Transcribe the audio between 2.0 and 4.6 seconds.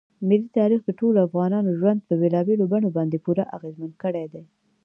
په بېلابېلو بڼو باندې پوره اغېزمن کړی دی.